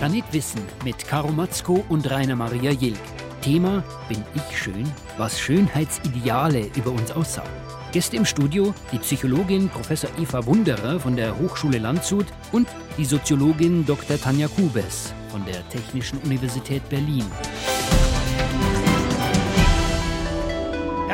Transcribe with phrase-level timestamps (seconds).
[0.00, 2.96] Planet Wissen mit Caro Matzko und Rainer Maria Jilk.
[3.42, 4.90] Thema Bin ich schön?
[5.18, 7.50] Was Schönheitsideale über uns aussagen.
[7.92, 9.90] Gäste im Studio die Psychologin Prof.
[10.18, 12.66] Eva Wunderer von der Hochschule Landshut und
[12.96, 14.18] die Soziologin Dr.
[14.18, 17.26] Tanja Kubes von der Technischen Universität Berlin.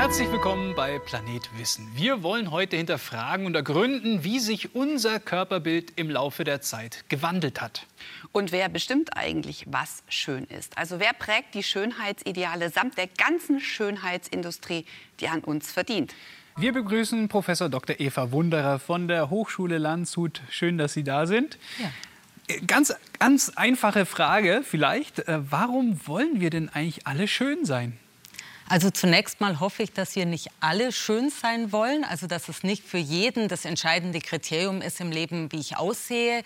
[0.06, 1.88] Herzlich willkommen bei Planet Wissen.
[1.96, 7.60] Wir wollen heute hinterfragen und ergründen, wie sich unser Körperbild im Laufe der Zeit gewandelt
[7.60, 7.88] hat.
[8.30, 10.78] Und wer bestimmt eigentlich, was schön ist?
[10.78, 14.86] Also wer prägt die Schönheitsideale samt der ganzen Schönheitsindustrie,
[15.18, 16.14] die an uns verdient?
[16.56, 17.98] Wir begrüßen Professor Dr.
[17.98, 20.40] Eva Wunderer von der Hochschule Landshut.
[20.50, 21.58] Schön, dass Sie da sind.
[21.80, 22.56] Ja.
[22.68, 25.26] Ganz, ganz einfache Frage vielleicht.
[25.26, 27.98] Äh, warum wollen wir denn eigentlich alle schön sein?
[28.68, 32.62] Also zunächst mal hoffe ich, dass wir nicht alle schön sein wollen, also dass es
[32.62, 36.42] nicht für jeden das entscheidende Kriterium ist im Leben, wie ich aussehe.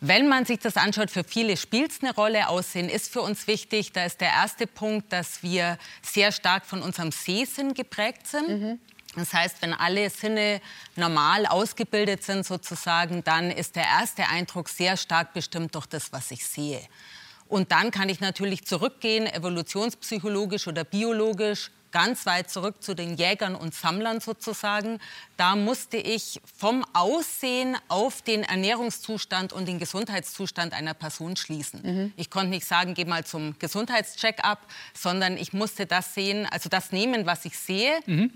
[0.00, 2.48] Wenn man sich das anschaut, für viele spielt es eine Rolle.
[2.48, 3.92] Aussehen ist für uns wichtig.
[3.92, 8.48] Da ist der erste Punkt, dass wir sehr stark von unserem Sehsinn geprägt sind.
[8.48, 8.78] Mhm.
[9.16, 10.60] Das heißt, wenn alle Sinne
[10.96, 16.30] normal ausgebildet sind sozusagen, dann ist der erste Eindruck sehr stark bestimmt durch das, was
[16.30, 16.80] ich sehe.
[17.50, 23.56] Und dann kann ich natürlich zurückgehen, evolutionspsychologisch oder biologisch, ganz weit zurück zu den Jägern
[23.56, 25.00] und Sammlern sozusagen.
[25.36, 31.80] Da musste ich vom Aussehen auf den Ernährungszustand und den Gesundheitszustand einer Person schließen.
[31.82, 32.12] Mhm.
[32.16, 34.60] Ich konnte nicht sagen, geh mal zum Gesundheitscheck-up,
[34.94, 37.98] sondern ich musste das sehen, also das nehmen, was ich sehe.
[38.06, 38.30] Mhm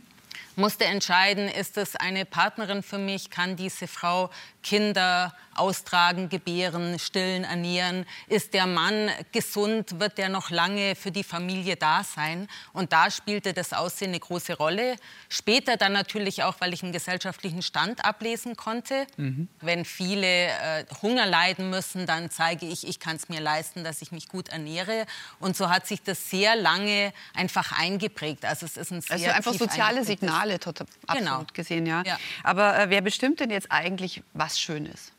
[0.57, 4.31] musste entscheiden, ist es eine Partnerin für mich, kann diese Frau
[4.65, 8.07] Kinder austragen, gebären, stillen, ernähren?
[8.27, 10.01] Ist der Mann gesund?
[10.01, 12.49] Wird der noch lange für die Familie da sein?
[12.73, 14.97] Und da spielte das Aussehen eine große Rolle.
[15.29, 19.07] Später dann natürlich auch, weil ich einen gesellschaftlichen Stand ablesen konnte.
[19.17, 19.49] Mhm.
[19.61, 24.03] Wenn viele äh, Hunger leiden müssen, dann zeige ich, ich kann es mir leisten, dass
[24.03, 25.07] ich mich gut ernähre.
[25.41, 28.45] Und so hat sich das sehr lange einfach eingeprägt.
[28.45, 31.45] Also es ist ein sehr also einfach soziale Signale total, absolut genau.
[31.53, 32.03] gesehen, ja.
[32.05, 32.19] ja.
[32.43, 35.15] Aber äh, wer bestimmt denn jetzt eigentlich, was schön ist?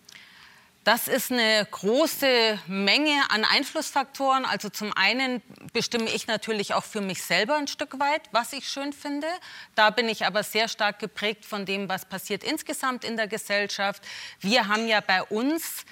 [0.86, 4.46] Das ist eine große Menge an Einflussfaktoren.
[4.46, 5.42] Also zum einen
[5.74, 9.26] bestimme ich natürlich auch für mich selber ein Stück weit, was ich schön finde.
[9.74, 14.04] Da bin ich aber sehr stark geprägt von dem, was passiert insgesamt in der Gesellschaft.
[14.42, 15.86] Wir haben ja bei uns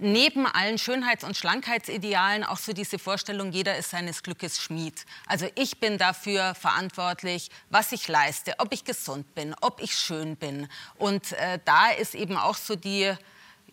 [0.00, 5.04] neben allen Schönheits- und Schlankheitsidealen auch so diese Vorstellung, jeder ist seines Glückes Schmied.
[5.26, 10.36] Also ich bin dafür verantwortlich, was ich leiste, ob ich gesund bin, ob ich schön
[10.36, 10.68] bin.
[10.96, 13.14] Und äh, da ist eben auch so die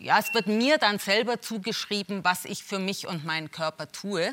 [0.00, 4.32] ja, es wird mir dann selber zugeschrieben, was ich für mich und meinen Körper tue.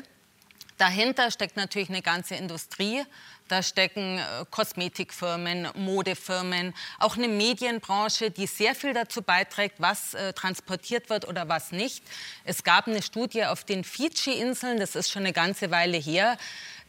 [0.78, 3.02] Dahinter steckt natürlich eine ganze Industrie.
[3.48, 10.32] Da stecken äh, Kosmetikfirmen, Modefirmen, auch eine Medienbranche, die sehr viel dazu beiträgt, was äh,
[10.32, 12.02] transportiert wird oder was nicht.
[12.44, 16.36] Es gab eine Studie auf den Fidschi-Inseln, das ist schon eine ganze Weile her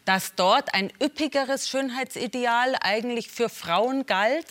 [0.08, 4.46] dass dort ein üppigeres Schönheitsideal eigentlich für Frauen galt.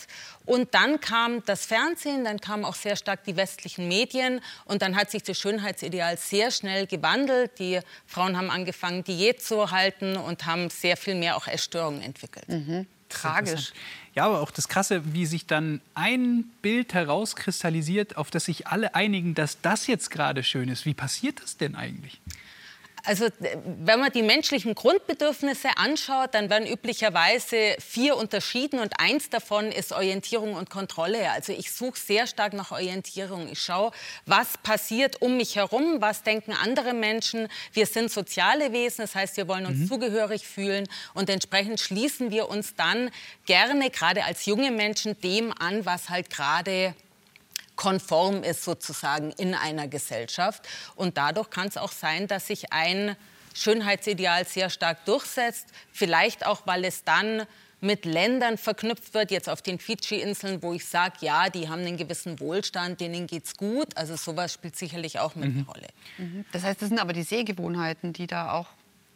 [0.45, 4.95] Und dann kam das Fernsehen, dann kamen auch sehr stark die westlichen Medien und dann
[4.95, 7.57] hat sich das Schönheitsideal sehr schnell gewandelt.
[7.57, 12.47] Die Frauen haben angefangen, Diät zu halten und haben sehr viel mehr auch Essstörungen entwickelt.
[12.47, 12.85] Mhm.
[13.09, 13.73] Tragisch.
[14.13, 18.93] Ja, aber auch das Krasse, wie sich dann ein Bild herauskristallisiert, auf das sich alle
[18.93, 20.85] einigen, dass das jetzt gerade schön ist.
[20.85, 22.21] Wie passiert das denn eigentlich?
[23.07, 29.71] Also wenn man die menschlichen Grundbedürfnisse anschaut, dann werden üblicherweise vier unterschieden und eins davon
[29.71, 31.31] ist Orientierung und Kontrolle.
[31.31, 33.47] Also ich suche sehr stark nach Orientierung.
[33.49, 33.91] Ich schaue,
[34.25, 37.47] was passiert um mich herum, was denken andere Menschen.
[37.71, 39.87] Wir sind soziale Wesen, das heißt, wir wollen uns mhm.
[39.87, 43.09] zugehörig fühlen und entsprechend schließen wir uns dann
[43.45, 46.93] gerne, gerade als junge Menschen, dem an, was halt gerade
[47.77, 50.67] konform ist sozusagen in einer Gesellschaft.
[50.95, 53.15] Und dadurch kann es auch sein, dass sich ein
[53.53, 55.67] Schönheitsideal sehr stark durchsetzt.
[55.93, 57.47] Vielleicht auch, weil es dann
[57.79, 61.97] mit Ländern verknüpft wird, jetzt auf den Fidschi-Inseln, wo ich sage, ja, die haben einen
[61.97, 63.95] gewissen Wohlstand, denen geht es gut.
[63.95, 65.59] Also sowas spielt sicherlich auch mit mhm.
[65.59, 65.87] eine Rolle.
[66.17, 66.45] Mhm.
[66.51, 68.67] Das heißt, das sind aber die Sehgewohnheiten, die da auch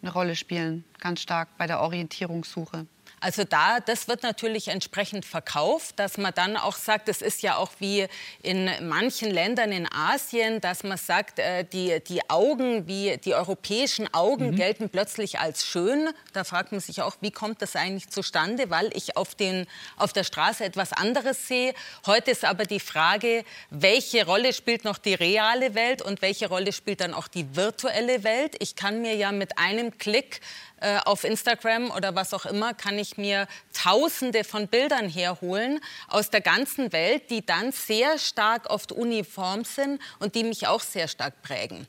[0.02, 2.86] eine Rolle spielen, ganz stark bei der Orientierungssuche.
[3.22, 7.56] Also da, das wird natürlich entsprechend verkauft, dass man dann auch sagt, es ist ja
[7.56, 8.08] auch wie
[8.42, 14.12] in manchen Ländern in Asien, dass man sagt, äh, die, die Augen, wie die europäischen
[14.12, 14.56] Augen mhm.
[14.56, 16.10] gelten plötzlich als schön.
[16.34, 20.14] Da fragt man sich auch, wie kommt das eigentlich zustande, weil ich auf, den, auf
[20.14, 21.76] der Straße etwas anderes sehe.
[22.08, 26.74] Heute ist aber die Frage, welche Rolle spielt noch die reale Welt und welche Rolle
[26.74, 28.56] spielt dann auch die virtuelle Welt.
[28.58, 30.42] Ich kann mir ja mit einem Klick
[30.82, 36.30] äh, auf Instagram oder was auch immer, kann ich mir Tausende von Bildern herholen aus
[36.30, 41.08] der ganzen Welt, die dann sehr stark oft uniform sind und die mich auch sehr
[41.08, 41.88] stark prägen.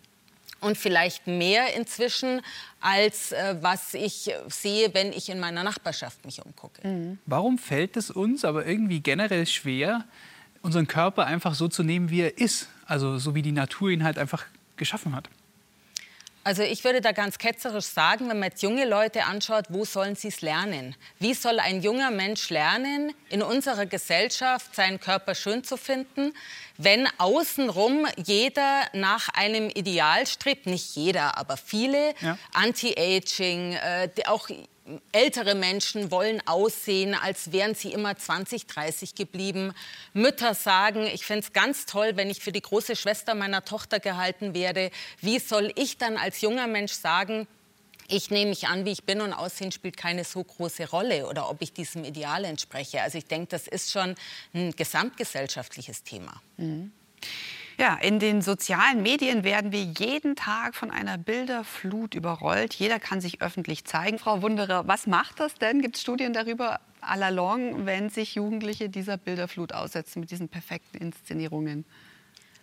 [0.61, 2.41] und vielleicht mehr inzwischen,
[2.81, 6.87] als äh, was ich sehe, wenn ich in meiner Nachbarschaft mich umgucke.
[6.87, 7.19] Mhm.
[7.27, 10.05] Warum fällt es uns aber irgendwie generell schwer,
[10.63, 12.69] unseren Körper einfach so zu nehmen, wie er ist?
[12.87, 14.45] Also so wie die Natur ihn halt einfach
[14.77, 15.29] geschaffen hat.
[16.45, 20.17] Also ich würde da ganz ketzerisch sagen, wenn man jetzt junge Leute anschaut, wo sollen
[20.17, 20.97] sie es lernen?
[21.21, 26.35] Wie soll ein junger Mensch lernen, in unserer Gesellschaft seinen Körper schön zu finden,
[26.79, 32.37] wenn außenrum jeder nach einem Ideal strebt, nicht jeder, aber viele, ja.
[32.55, 34.49] Anti-Aging, äh, auch
[35.13, 39.73] ältere Menschen wollen aussehen, als wären sie immer 20, 30 geblieben.
[40.13, 44.01] Mütter sagen, ich fände es ganz toll, wenn ich für die große Schwester meiner Tochter
[44.01, 44.91] gehalten werde.
[45.21, 47.47] Wie soll ich dann als junger Mensch sagen,
[48.09, 51.49] ich nehme mich an, wie ich bin und Aussehen spielt keine so große Rolle oder
[51.49, 53.01] ob ich diesem Ideal entspreche.
[53.01, 54.17] Also ich denke, das ist schon
[54.53, 56.43] ein gesamtgesellschaftliches Thema.
[56.57, 56.93] Mhm.
[57.83, 62.75] Ja, in den sozialen Medien werden wir jeden Tag von einer Bilderflut überrollt.
[62.75, 64.21] Jeder kann sich öffentlich zeigen.
[64.21, 65.83] Frau Wunderer, was macht das denn?
[65.83, 70.49] Gibt es Studien darüber, à la longue, wenn sich Jugendliche dieser Bilderflut aussetzen mit diesen
[70.49, 71.85] perfekten Inszenierungen?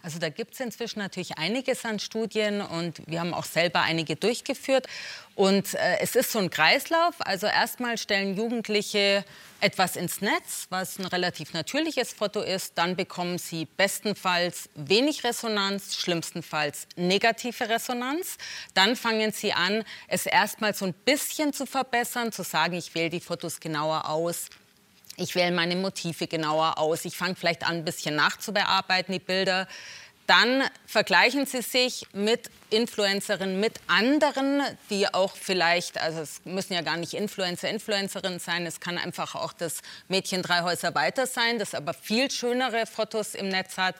[0.01, 4.16] Also da gibt es inzwischen natürlich einiges an Studien und wir haben auch selber einige
[4.16, 4.88] durchgeführt.
[5.36, 7.16] Und äh, es ist so ein Kreislauf.
[7.19, 9.25] Also erstmal stellen Jugendliche
[9.62, 12.78] etwas ins Netz, was ein relativ natürliches Foto ist.
[12.78, 18.38] Dann bekommen sie bestenfalls wenig Resonanz, schlimmstenfalls negative Resonanz.
[18.74, 23.10] Dann fangen sie an, es erstmal so ein bisschen zu verbessern, zu sagen, ich wähle
[23.10, 24.50] die Fotos genauer aus
[25.19, 27.06] ich wähle meine Motive genauer aus.
[27.06, 29.68] Ich fange vielleicht an, ein bisschen nachzubearbeiten, die Bilder.
[30.27, 34.62] Dann vergleichen Sie sich mit Influencerinnen, mit anderen,
[34.92, 39.33] die auch vielleicht, also es müssen ja gar nicht Influencer, Influencerinnen sein, es kann einfach
[39.33, 43.95] auch das Mädchen drei Häuser weiter sein, das aber viel schönere Fotos im Netz hat.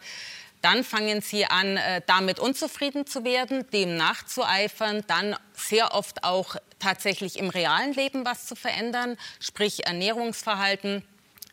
[0.62, 6.56] Dann fangen sie an, äh, damit unzufrieden zu werden, dem nachzueifern, dann sehr oft auch
[6.80, 11.04] tatsächlich im realen Leben was zu verändern, sprich Ernährungsverhalten.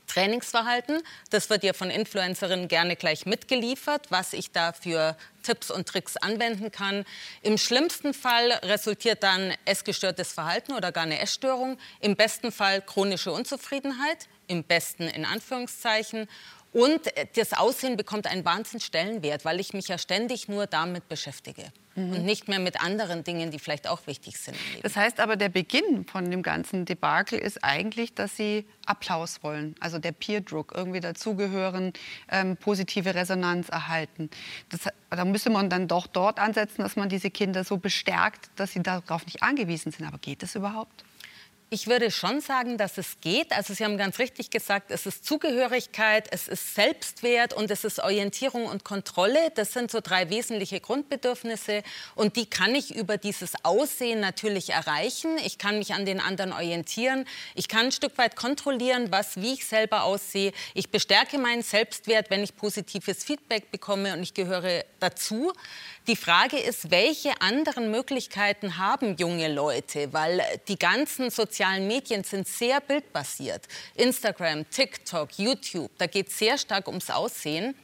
[0.06, 1.02] Trainingsverhalten.
[1.30, 6.16] Das wird ja von Influencerinnen gerne gleich mitgeliefert, was ich da für Tipps und Tricks
[6.16, 7.04] anwenden kann.
[7.42, 11.78] Im schlimmsten Fall resultiert dann essgestörtes Verhalten oder gar eine Essstörung.
[12.00, 16.28] Im besten Fall chronische Unzufriedenheit, im besten in Anführungszeichen.
[16.76, 17.00] Und
[17.36, 21.72] das Aussehen bekommt einen Wahnsinnsstellenwert, weil ich mich ja ständig nur damit beschäftige.
[21.94, 22.12] Mhm.
[22.12, 24.58] Und nicht mehr mit anderen Dingen, die vielleicht auch wichtig sind.
[24.82, 29.74] Das heißt aber, der Beginn von dem ganzen Debakel ist eigentlich, dass Sie Applaus wollen.
[29.80, 31.94] Also der Peer-Druck, irgendwie dazugehören,
[32.30, 34.28] ähm, positive Resonanz erhalten.
[34.68, 38.72] Das, da müsste man dann doch dort ansetzen, dass man diese Kinder so bestärkt, dass
[38.72, 40.06] sie darauf nicht angewiesen sind.
[40.06, 41.05] Aber geht das überhaupt?
[41.68, 43.50] Ich würde schon sagen, dass es geht.
[43.50, 47.98] Also Sie haben ganz richtig gesagt, es ist Zugehörigkeit, es ist Selbstwert und es ist
[47.98, 49.50] Orientierung und Kontrolle.
[49.56, 51.82] Das sind so drei wesentliche Grundbedürfnisse
[52.14, 55.38] und die kann ich über dieses Aussehen natürlich erreichen.
[55.44, 57.26] Ich kann mich an den anderen orientieren.
[57.56, 60.52] Ich kann ein Stück weit kontrollieren, was, wie ich selber aussehe.
[60.74, 65.52] Ich bestärke meinen Selbstwert, wenn ich positives Feedback bekomme und ich gehöre dazu.
[66.06, 70.12] Die Frage ist, welche anderen Möglichkeiten haben junge Leute?
[70.12, 73.66] Weil die ganzen sozialen Medien sind sehr bildbasiert.
[73.96, 77.74] Instagram, TikTok, YouTube, da geht es sehr stark ums Aussehen.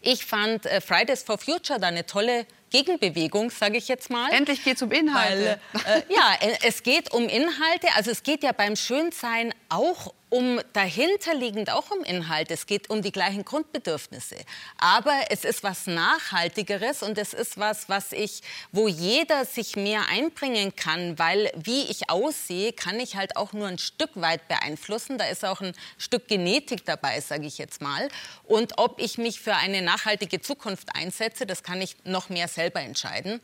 [0.00, 4.30] Ich fand äh, Fridays for Future da eine tolle Gegenbewegung, sage ich jetzt mal.
[4.30, 5.58] Endlich geht es um Inhalte.
[5.72, 7.88] Weil, äh, ja, äh, es geht um Inhalte.
[7.96, 12.50] Also es geht ja beim Schönsein auch um dahinterliegend auch um Inhalt.
[12.50, 14.36] Es geht um die gleichen Grundbedürfnisse.
[14.78, 18.40] Aber es ist was Nachhaltigeres und es ist was, was ich,
[18.72, 23.68] wo jeder sich mehr einbringen kann, weil wie ich aussehe, kann ich halt auch nur
[23.68, 25.18] ein Stück weit beeinflussen.
[25.18, 28.08] Da ist auch ein Stück Genetik dabei, sage ich jetzt mal.
[28.44, 32.80] Und ob ich mich für eine nachhaltige Zukunft einsetze, das kann ich noch mehr selber
[32.80, 33.42] entscheiden.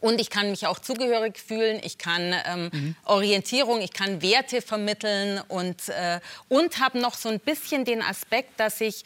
[0.00, 2.96] Und ich kann mich auch zugehörig fühlen, ich kann ähm, mhm.
[3.04, 8.58] Orientierung, ich kann Werte vermitteln und, äh, und habe noch so ein bisschen den Aspekt,
[8.60, 9.04] dass ich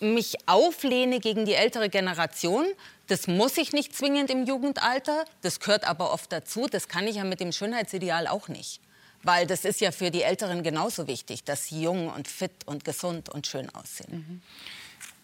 [0.00, 2.66] mich auflehne gegen die ältere Generation.
[3.06, 6.66] Das muss ich nicht zwingend im Jugendalter, das gehört aber oft dazu.
[6.70, 8.80] Das kann ich ja mit dem Schönheitsideal auch nicht.
[9.22, 12.84] Weil das ist ja für die Älteren genauso wichtig, dass sie jung und fit und
[12.84, 14.12] gesund und schön aussehen.
[14.12, 14.42] Mhm.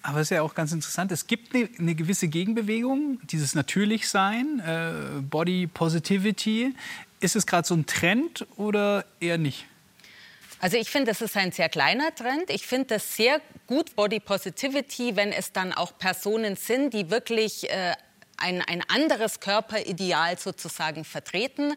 [0.04, 4.60] Aber es ist ja auch ganz interessant, es gibt eine, eine gewisse Gegenbewegung, dieses Natürlichsein,
[4.60, 6.74] äh, Body Positivity.
[7.20, 9.64] Ist es gerade so ein Trend oder eher nicht?
[10.60, 12.50] Also ich finde, das ist ein sehr kleiner Trend.
[12.50, 17.70] Ich finde das sehr gut, Body Positivity, wenn es dann auch Personen sind, die wirklich
[17.70, 17.94] äh,
[18.36, 21.72] ein, ein anderes Körperideal sozusagen vertreten.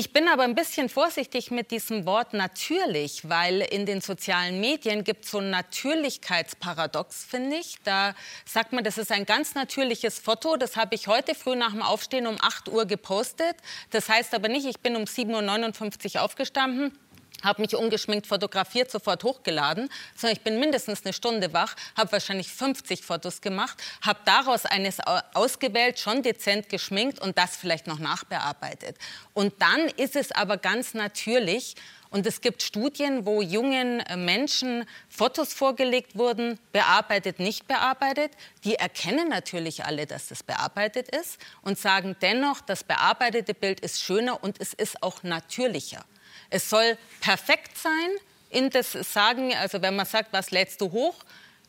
[0.00, 5.02] Ich bin aber ein bisschen vorsichtig mit diesem Wort natürlich, weil in den sozialen Medien
[5.02, 7.78] gibt es so ein Natürlichkeitsparadox, finde ich.
[7.82, 8.14] Da
[8.44, 10.56] sagt man, das ist ein ganz natürliches Foto.
[10.56, 13.56] Das habe ich heute früh nach dem Aufstehen um 8 Uhr gepostet.
[13.90, 16.96] Das heißt aber nicht, ich bin um 7.59 Uhr aufgestanden
[17.42, 22.48] habe mich ungeschminkt fotografiert, sofort hochgeladen, sondern ich bin mindestens eine Stunde wach, habe wahrscheinlich
[22.48, 24.98] 50 Fotos gemacht, habe daraus eines
[25.34, 28.96] ausgewählt, schon dezent geschminkt und das vielleicht noch nachbearbeitet.
[29.34, 31.76] Und dann ist es aber ganz natürlich,
[32.10, 38.32] und es gibt Studien, wo jungen äh, Menschen Fotos vorgelegt wurden, bearbeitet, nicht bearbeitet.
[38.64, 44.02] Die erkennen natürlich alle, dass das bearbeitet ist und sagen dennoch, das bearbeitete Bild ist
[44.02, 46.04] schöner und es ist auch natürlicher.
[46.50, 48.10] Es soll perfekt sein
[48.50, 51.16] in das Sagen, also wenn man sagt, was lädst du hoch?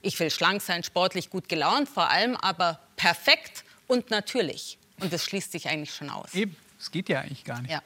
[0.01, 4.77] Ich will schlank sein, sportlich, gut gelaunt, vor allem aber perfekt und natürlich.
[5.01, 6.33] Und das schließt sich eigentlich schon aus.
[6.33, 7.71] Eben, es geht ja eigentlich gar nicht.
[7.71, 7.81] Ja.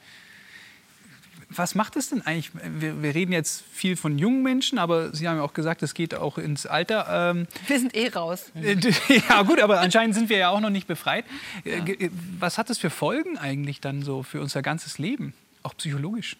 [1.50, 2.50] Was macht es denn eigentlich?
[2.54, 5.94] Wir, wir, reden jetzt viel von jungen Menschen, aber Sie haben ja auch gesagt, es
[5.94, 7.30] geht auch ins Alter.
[7.30, 8.50] Ähm, wir sind eh raus.
[9.28, 11.24] ja gut, aber anscheinend sind wir ja auch noch nicht befreit.
[11.64, 11.84] Ja.
[11.84, 16.36] Äh, was hat das für Folgen eigentlich dann so für unser ganzes Leben, auch psychologisch?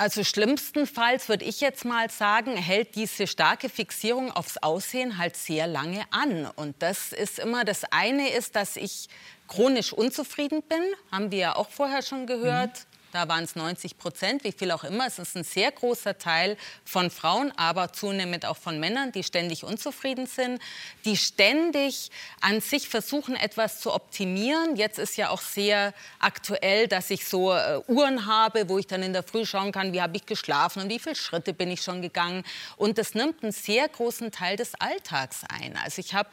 [0.00, 5.66] Also schlimmstenfalls würde ich jetzt mal sagen, hält diese starke Fixierung aufs Aussehen halt sehr
[5.66, 6.46] lange an.
[6.56, 9.10] Und das ist immer, das eine ist, dass ich
[9.46, 10.80] chronisch unzufrieden bin,
[11.12, 12.70] haben wir ja auch vorher schon gehört.
[12.70, 12.89] Mhm.
[13.12, 15.06] Da waren es 90 Prozent, wie viel auch immer.
[15.06, 19.64] Es ist ein sehr großer Teil von Frauen, aber zunehmend auch von Männern, die ständig
[19.64, 20.60] unzufrieden sind,
[21.04, 24.76] die ständig an sich versuchen, etwas zu optimieren.
[24.76, 29.02] Jetzt ist ja auch sehr aktuell, dass ich so äh, Uhren habe, wo ich dann
[29.02, 31.82] in der Früh schauen kann, wie habe ich geschlafen und wie viele Schritte bin ich
[31.82, 32.44] schon gegangen.
[32.76, 35.76] Und das nimmt einen sehr großen Teil des Alltags ein.
[35.82, 36.30] Also ich habe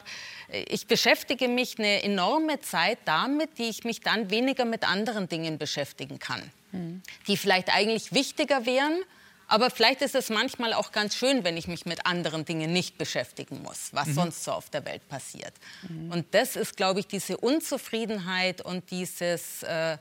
[0.48, 5.58] ich beschäftige mich eine enorme Zeit damit, die ich mich dann weniger mit anderen Dingen
[5.58, 7.02] beschäftigen kann, mhm.
[7.26, 8.98] die vielleicht eigentlich wichtiger wären.
[9.46, 12.98] Aber vielleicht ist es manchmal auch ganz schön, wenn ich mich mit anderen Dingen nicht
[12.98, 14.14] beschäftigen muss, was mhm.
[14.14, 15.54] sonst so auf der Welt passiert.
[15.88, 16.12] Mhm.
[16.12, 19.96] Und das ist, glaube ich, diese Unzufriedenheit und dieses äh,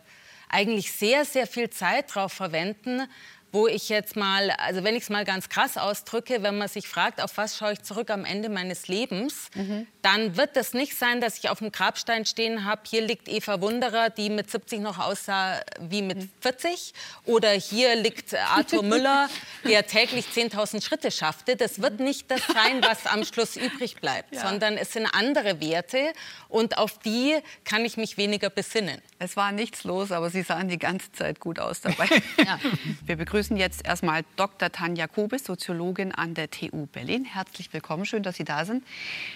[0.50, 3.08] eigentlich sehr, sehr viel Zeit darauf verwenden,
[3.52, 6.88] wo ich jetzt mal, also wenn ich es mal ganz krass ausdrücke, wenn man sich
[6.88, 9.88] fragt, auf was schaue ich zurück am Ende meines Lebens, mhm.
[10.02, 13.62] dann wird das nicht sein, dass ich auf dem Grabstein stehen habe, hier liegt Eva
[13.62, 16.30] Wunderer, die mit 70 noch aussah wie mit mhm.
[16.42, 16.94] 40,
[17.26, 19.30] oder hier liegt Arthur Müller,
[19.64, 21.56] der täglich 10.000 Schritte schaffte.
[21.56, 24.42] Das wird nicht das sein, was am Schluss übrig bleibt, ja.
[24.42, 26.12] sondern es sind andere Werte
[26.50, 29.02] und auf die kann ich mich weniger besinnen.
[29.20, 32.08] Es war nichts los, aber Sie sahen die ganze Zeit gut aus dabei.
[32.46, 32.60] ja.
[33.06, 34.72] Wir begrüßen begrüßen jetzt erstmal Dr.
[34.72, 37.24] Tanja Kobis, Soziologin an der TU Berlin.
[37.24, 38.84] Herzlich willkommen, schön, dass Sie da sind.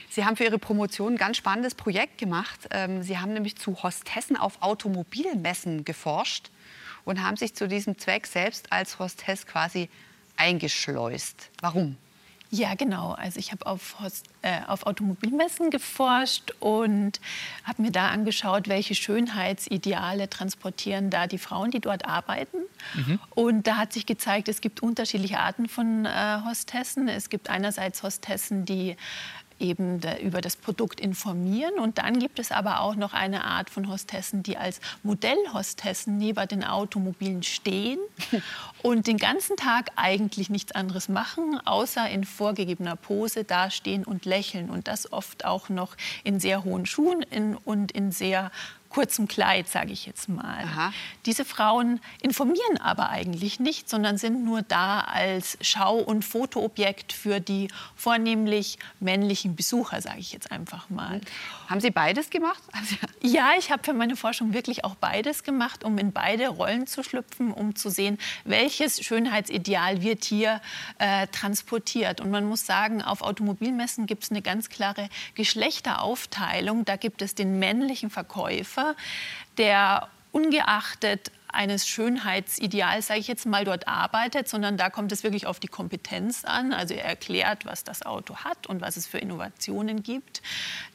[0.10, 2.68] Sie haben für Ihre Promotion ein ganz spannendes Projekt gemacht.
[2.72, 6.50] Ähm, Sie haben nämlich zu Hostessen auf Automobilmessen geforscht
[7.06, 9.88] und haben sich zu diesem Zweck selbst als Hostess quasi
[10.36, 11.52] eingeschleust.
[11.62, 11.96] Warum?
[12.54, 13.14] Ja, genau.
[13.14, 13.96] Also ich habe auf,
[14.42, 17.22] äh, auf Automobilmessen geforscht und
[17.64, 22.58] habe mir da angeschaut, welche Schönheitsideale transportieren da die Frauen, die dort arbeiten.
[22.94, 23.20] Mhm.
[23.30, 27.08] Und da hat sich gezeigt, es gibt unterschiedliche Arten von äh, Hostessen.
[27.08, 28.98] Es gibt einerseits Hostessen, die
[29.62, 31.80] eben über das Produkt informieren.
[31.80, 36.48] Und dann gibt es aber auch noch eine Art von Hostessen, die als Modellhostessen neben
[36.48, 38.00] den Automobilen stehen
[38.82, 44.70] und den ganzen Tag eigentlich nichts anderes machen, außer in vorgegebener Pose dastehen und lächeln.
[44.70, 48.52] Und das oft auch noch in sehr hohen Schuhen in, und in sehr
[48.92, 50.64] kurzem Kleid, sage ich jetzt mal.
[50.64, 50.94] Aha.
[51.26, 57.40] Diese Frauen informieren aber eigentlich nicht, sondern sind nur da als Schau- und Fotoobjekt für
[57.40, 61.22] die vornehmlich männlichen Besucher, sage ich jetzt einfach mal.
[61.68, 62.62] Haben Sie beides gemacht?
[63.22, 67.02] ja, ich habe für meine Forschung wirklich auch beides gemacht, um in beide Rollen zu
[67.04, 70.62] schlüpfen, um zu sehen, welches Schönheitsideal wird hier
[70.98, 72.20] äh, transportiert.
[72.20, 76.84] Und man muss sagen, auf Automobilmessen gibt es eine ganz klare Geschlechteraufteilung.
[76.84, 78.96] Da gibt es den männlichen Verkäufer, Verkäufer,
[79.58, 85.46] der ungeachtet eines Schönheitsideals, sage ich jetzt mal, dort arbeitet, sondern da kommt es wirklich
[85.46, 86.72] auf die Kompetenz an.
[86.72, 90.42] Also er erklärt, was das Auto hat und was es für Innovationen gibt.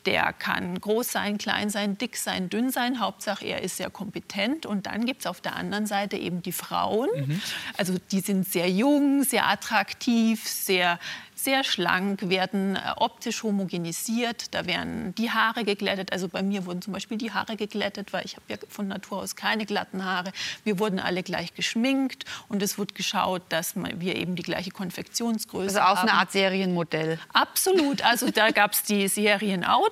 [0.06, 3.00] Der kann groß sein, klein sein, dick sein, dünn sein.
[3.00, 4.64] Hauptsache, er ist sehr kompetent.
[4.64, 7.08] Und dann gibt es auf der anderen Seite eben die Frauen.
[7.14, 7.42] Mhm.
[7.76, 10.98] Also die sind sehr jung, sehr attraktiv, sehr
[11.46, 14.52] sehr schlank, werden äh, optisch homogenisiert.
[14.54, 16.12] Da werden die Haare geglättet.
[16.12, 19.18] Also bei mir wurden zum Beispiel die Haare geglättet, weil ich habe ja von Natur
[19.18, 20.32] aus keine glatten Haare.
[20.64, 25.80] Wir wurden alle gleich geschminkt und es wurde geschaut, dass wir eben die gleiche Konfektionsgröße
[25.80, 25.88] haben.
[25.88, 27.18] Also auch eine Art Serienmodell.
[27.32, 28.02] Absolut.
[28.02, 29.06] Also da gab es die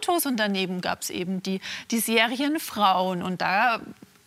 [0.05, 3.23] Serienautos und daneben gab es eben die, die Serienfrauen.
[3.23, 3.81] Und da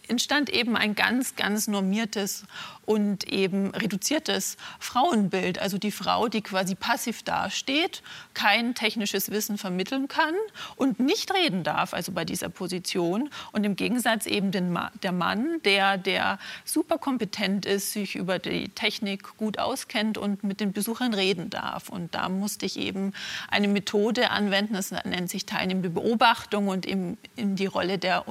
[0.10, 2.46] entstand eben ein ganz, ganz normiertes
[2.86, 5.60] und eben reduziertes Frauenbild.
[5.60, 8.02] Also die Frau, die quasi passiv dasteht,
[8.34, 10.34] kein technisches Wissen vermitteln kann
[10.78, 13.30] und nicht reden darf, also bei dieser Position.
[13.52, 18.70] Und im Gegensatz eben den der Mann, der, der super kompetent ist, sich über die
[18.70, 21.90] Technik gut auskennt und mit den Besuchern reden darf.
[21.90, 23.14] Und da musste ich eben
[23.50, 28.28] eine Methode anwenden, das nennt sich teilnehmende Beobachtung und in, in die Rolle der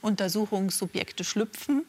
[0.00, 1.84] Untersuchungssubjekte schlüpfen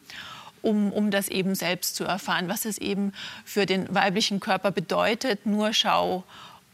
[0.62, 3.12] um, um das eben selbst zu erfahren, was es eben
[3.44, 6.24] für den weiblichen Körper bedeutet, nur Schau,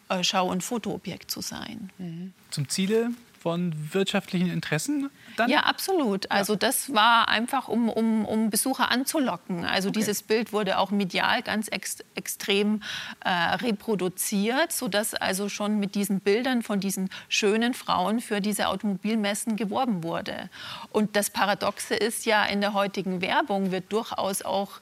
[0.09, 1.91] äh, Schau- und Fotoobjekt zu sein.
[1.99, 2.33] Mhm.
[2.51, 3.11] Zum Ziele
[3.47, 5.49] von wirtschaftlichen Interessen dann?
[5.49, 6.29] Ja, absolut.
[6.33, 9.65] Also das war einfach, um, um, um Besucher anzulocken.
[9.65, 10.01] Also okay.
[10.01, 12.83] dieses Bild wurde auch medial ganz ex extrem
[13.21, 19.55] äh, reproduziert, sodass also schon mit diesen Bildern von diesen schönen Frauen für diese Automobilmessen
[19.55, 20.51] geworben wurde.
[20.91, 24.81] Und das Paradoxe ist ja, in der heutigen Werbung wird durchaus auch...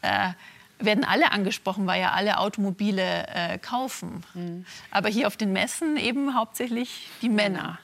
[0.00, 0.30] Äh,
[0.80, 4.22] werden alle angesprochen, weil ja alle Automobile äh, kaufen.
[4.32, 4.64] Mhm.
[4.92, 7.80] Aber hier auf den Messen eben hauptsächlich die Männer.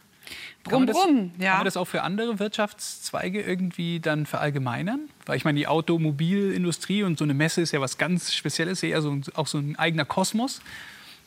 [0.64, 1.50] Brumm, brumm, ja.
[1.50, 5.10] Kann man das auch für andere Wirtschaftszweige irgendwie dann verallgemeinern?
[5.26, 9.02] Weil ich meine, die Automobilindustrie und so eine Messe ist ja was ganz Spezielles, eher
[9.02, 10.60] so, auch so ein eigener Kosmos.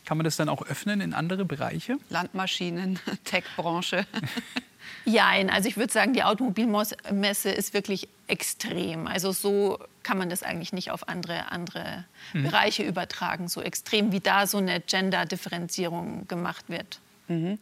[0.06, 1.98] Kann man das dann auch öffnen in andere Bereiche?
[2.10, 4.08] Landmaschinen, Tech-Branche.
[5.06, 9.08] Nein, also ich würde sagen, die Automobilmesse ist wirklich extrem.
[9.08, 12.44] Also so kann man das eigentlich nicht auf andere, andere mhm.
[12.44, 17.00] Bereiche übertragen, so extrem wie da so eine Gender-Differenzierung gemacht wird.
[17.28, 17.60] Mhm.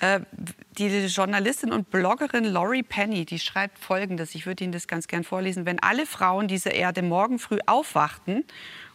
[0.00, 0.20] Äh,
[0.78, 5.24] die Journalistin und Bloggerin Laurie Penny, die schreibt Folgendes, ich würde Ihnen das ganz gern
[5.24, 5.66] vorlesen.
[5.66, 8.44] Wenn alle Frauen dieser Erde morgen früh aufwachten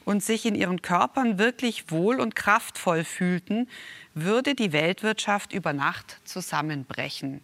[0.05, 3.67] und sich in ihren Körpern wirklich wohl und kraftvoll fühlten,
[4.13, 7.41] würde die Weltwirtschaft über Nacht zusammenbrechen.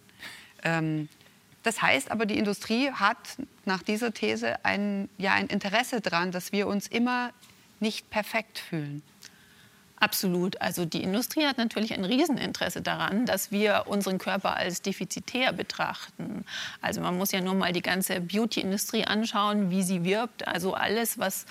[0.63, 1.09] Ähm,
[1.63, 3.17] das heißt aber, die Industrie hat
[3.65, 7.31] nach dieser These ein, ja, ein Interesse daran, dass wir uns immer
[7.79, 9.03] nicht perfekt fühlen.
[9.99, 10.61] Absolut.
[10.61, 16.45] Also die Industrie hat natürlich ein Rieseninteresse daran, dass wir unseren Körper als defizitär betrachten.
[16.81, 20.47] Also man muss ja nur mal die ganze Beauty-Industrie anschauen, wie sie wirbt.
[20.47, 21.45] Also alles, was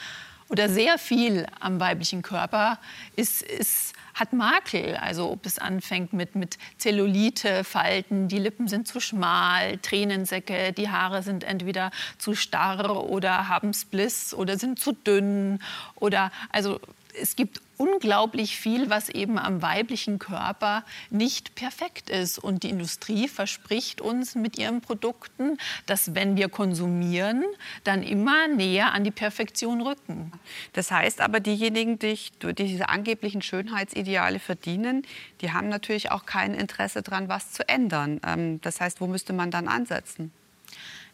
[0.49, 2.79] oder sehr viel am weiblichen Körper
[3.17, 4.97] ist, ist, hat Makel.
[4.97, 10.89] Also ob es anfängt mit, mit Zellulite, Falten, die Lippen sind zu schmal, Tränensäcke, die
[10.89, 15.61] Haare sind entweder zu starr oder haben Spliss oder sind zu dünn.
[15.97, 16.81] Oder also
[17.21, 22.39] es gibt unglaublich viel, was eben am weiblichen Körper nicht perfekt ist.
[22.39, 27.45] Und die Industrie verspricht uns mit ihren Produkten, dass wenn wir konsumieren,
[27.85, 30.33] dann immer näher an die Perfektion rücken.
[30.73, 32.19] Das heißt aber, diejenigen, die
[32.55, 35.03] diese angeblichen Schönheitsideale verdienen,
[35.41, 38.21] die haben natürlich auch kein Interesse daran, was zu ändern.
[38.27, 40.33] Ähm, das heißt, wo müsste man dann ansetzen?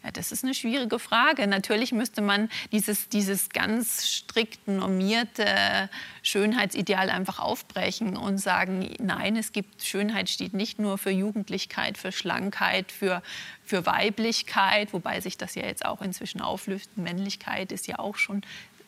[0.05, 1.47] Ja, das ist eine schwierige Frage.
[1.47, 5.89] Natürlich müsste man dieses, dieses ganz strikt normierte
[6.21, 12.11] Schönheitsideal einfach aufbrechen und sagen, nein, es gibt Schönheit steht nicht nur für Jugendlichkeit, für
[12.11, 13.23] Schlankheit, für,
[13.63, 16.95] für Weiblichkeit, wobei sich das ja jetzt auch inzwischen auflöst.
[16.97, 18.43] Männlichkeit ist ja auch schon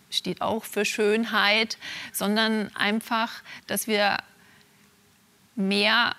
[0.09, 1.77] steht auch für Schönheit,
[2.13, 4.17] sondern einfach, dass wir
[5.55, 6.15] mehr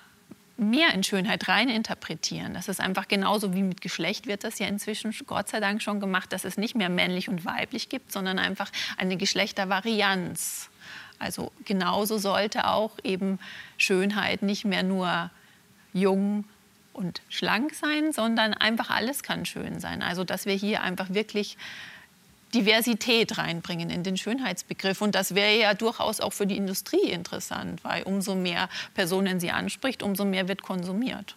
[0.59, 2.53] mehr in Schönheit reininterpretieren.
[2.53, 6.01] Das ist einfach genauso wie mit Geschlecht wird das ja inzwischen Gott sei Dank schon
[6.01, 10.68] gemacht, dass es nicht mehr männlich und weiblich gibt, sondern einfach eine Geschlechtervarianz.
[11.21, 13.38] Also genauso sollte auch eben
[13.77, 15.31] Schönheit nicht mehr nur
[15.92, 16.44] jung
[16.92, 20.03] und schlank sein, sondern einfach alles kann schön sein.
[20.03, 21.57] Also dass wir hier einfach wirklich
[22.55, 25.01] Diversität reinbringen in den Schönheitsbegriff.
[25.01, 29.51] Und das wäre ja durchaus auch für die Industrie interessant, weil umso mehr Personen sie
[29.51, 31.37] anspricht, umso mehr wird konsumiert.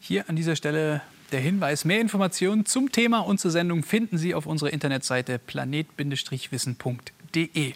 [0.00, 4.34] Hier an dieser Stelle der Hinweis, mehr Informationen zum Thema und zur Sendung finden Sie
[4.34, 7.74] auf unserer Internetseite planet-wissen.de.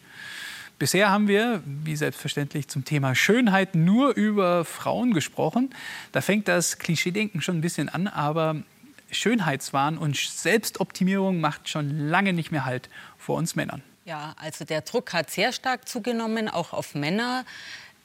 [0.78, 5.74] Bisher haben wir, wie selbstverständlich, zum Thema Schönheit nur über Frauen gesprochen.
[6.12, 8.62] Da fängt das Klischeedenken schon ein bisschen an, aber
[9.10, 13.82] Schönheitswahn und Selbstoptimierung macht schon lange nicht mehr Halt vor uns Männern.
[14.04, 17.44] Ja, also der Druck hat sehr stark zugenommen, auch auf Männer.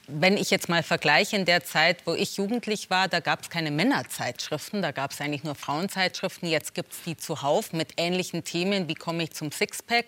[0.08, 3.50] Wenn ich jetzt mal vergleiche, in der Zeit, wo ich jugendlich war, da gab es
[3.50, 6.48] keine Männerzeitschriften, da gab es eigentlich nur Frauenzeitschriften.
[6.48, 10.06] Jetzt gibt es die zuhauf mit ähnlichen Themen, wie komme ich zum Sixpack.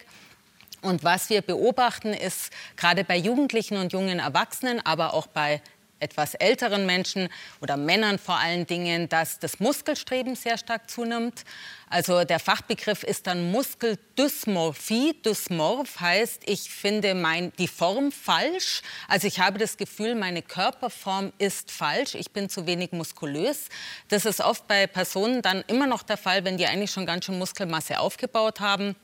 [0.83, 5.61] Und was wir beobachten, ist gerade bei Jugendlichen und jungen Erwachsenen, aber auch bei
[6.01, 7.29] etwas älteren Menschen
[7.61, 11.45] oder Männern vor allen Dingen, dass das Muskelstreben sehr stark zunimmt.
[11.91, 15.17] Also der Fachbegriff ist dann Muskeldysmorphie.
[15.25, 18.83] Dysmorph heißt, ich finde mein, die Form falsch.
[19.09, 22.15] Also ich habe das Gefühl, meine Körperform ist falsch.
[22.15, 23.69] Ich bin zu wenig muskulös.
[24.09, 27.25] Das ist oft bei Personen dann immer noch der Fall, wenn die eigentlich schon ganz
[27.25, 28.95] schön Muskelmasse aufgebaut haben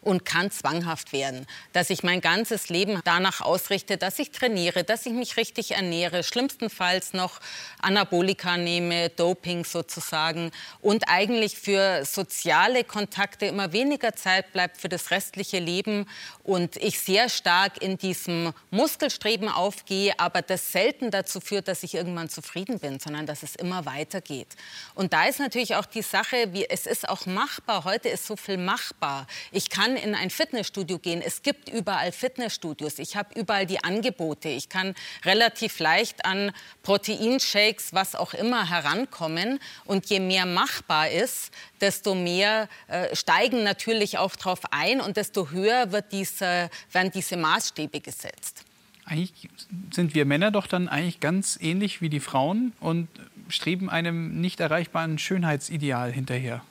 [0.00, 5.06] und kann zwanghaft werden, dass ich mein ganzes Leben danach ausrichte, dass ich trainiere, dass
[5.06, 7.40] ich mich richtig ernähre, schlimmstenfalls noch
[7.80, 15.10] Anabolika nehme, Doping sozusagen und eigentlich für soziale Kontakte immer weniger Zeit bleibt für das
[15.10, 16.06] restliche Leben
[16.42, 21.94] und ich sehr stark in diesem Muskelstreben aufgehe, aber das selten dazu führt, dass ich
[21.94, 24.48] irgendwann zufrieden bin, sondern dass es immer weitergeht.
[24.94, 28.36] Und da ist natürlich auch die Sache, wie, es ist auch machbar, heute ist so
[28.36, 29.26] viel machbar.
[29.52, 31.20] Ich ich kann in ein Fitnessstudio gehen.
[31.20, 32.98] Es gibt überall Fitnessstudios.
[32.98, 34.48] Ich habe überall die Angebote.
[34.48, 34.94] Ich kann
[35.26, 36.52] relativ leicht an
[36.82, 39.58] Proteinshakes, was auch immer, herankommen.
[39.84, 41.52] Und je mehr machbar ist,
[41.82, 47.36] desto mehr äh, steigen natürlich auch darauf ein und desto höher wird diese, werden diese
[47.36, 48.64] Maßstäbe gesetzt.
[49.04, 49.50] Eigentlich
[49.92, 53.08] sind wir Männer doch dann eigentlich ganz ähnlich wie die Frauen und
[53.48, 56.64] streben einem nicht erreichbaren Schönheitsideal hinterher.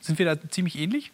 [0.00, 1.10] Sind wir da ziemlich ähnlich?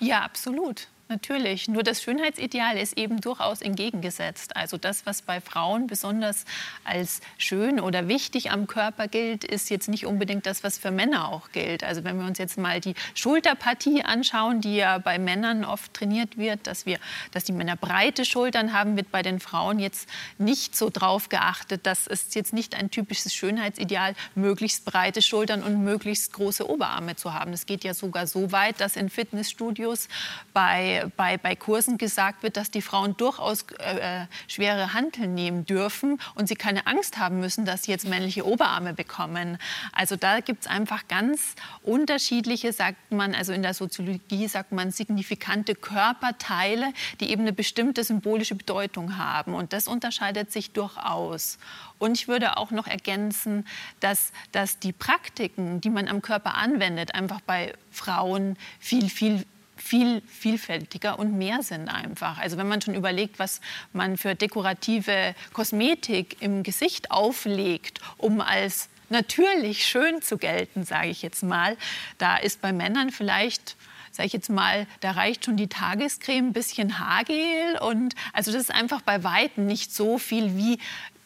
[0.00, 0.88] Ja, absolut.
[1.10, 1.68] Natürlich.
[1.68, 4.54] Nur das Schönheitsideal ist eben durchaus entgegengesetzt.
[4.56, 6.44] Also das, was bei Frauen besonders
[6.84, 11.28] als schön oder wichtig am Körper gilt, ist jetzt nicht unbedingt das, was für Männer
[11.28, 11.82] auch gilt.
[11.82, 16.36] Also wenn wir uns jetzt mal die Schulterpartie anschauen, die ja bei Männern oft trainiert
[16.36, 16.98] wird, dass wir,
[17.32, 21.86] dass die Männer breite Schultern haben, wird bei den Frauen jetzt nicht so drauf geachtet.
[21.86, 27.32] Das ist jetzt nicht ein typisches Schönheitsideal, möglichst breite Schultern und möglichst große Oberarme zu
[27.32, 27.54] haben.
[27.54, 30.08] Es geht ja sogar so weit, dass in Fitnessstudios
[30.52, 35.66] bei bei, bei, Kursen gesagt wird, dass die Frauen durchaus äh, äh, schwere Hanteln nehmen
[35.66, 39.58] dürfen und sie keine Angst haben müssen, dass sie jetzt männliche Oberarme bekommen.
[39.92, 44.90] Also da gibt es einfach ganz unterschiedliche, sagt man, also in der Soziologie sagt man,
[44.90, 49.54] signifikante Körperteile, die eben eine bestimmte symbolische Bedeutung haben.
[49.54, 51.58] Und das unterscheidet sich durchaus.
[51.98, 53.66] Und ich würde auch noch ergänzen,
[54.00, 59.44] dass, dass die Praktiken, die man am Körper anwendet, einfach bei Frauen viel, viel
[59.88, 62.38] viel vielfältiger und mehr sind einfach.
[62.38, 63.60] Also wenn man schon überlegt, was
[63.92, 71.22] man für dekorative Kosmetik im Gesicht auflegt, um als natürlich schön zu gelten, sage ich
[71.22, 71.76] jetzt mal,
[72.18, 73.76] da ist bei Männern vielleicht
[74.10, 78.62] sage ich jetzt mal, da reicht schon die Tagescreme, ein bisschen Haargel und also das
[78.62, 80.78] ist einfach bei weitem nicht so viel wie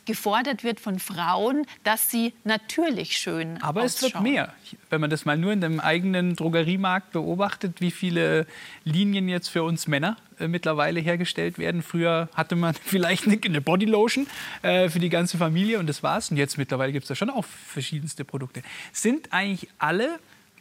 [0.04, 3.86] gefordert wird von Frauen, dass sie natürlich schön Aber ausschauen.
[3.86, 4.52] es wird mehr.
[4.90, 8.46] Wenn man das mal nur in dem eigenen Drogeriemarkt beobachtet, wie viele
[8.84, 11.82] Linien jetzt für uns Männer äh, mittlerweile hergestellt werden.
[11.82, 14.26] Früher hatte man vielleicht eine, Bodylotion
[14.62, 16.30] äh, für die ganze Familie und das war's.
[16.30, 18.62] Und jetzt mittlerweile gibt es da schon auch verschiedenste Produkte.
[18.92, 20.18] Sind eigentlich alle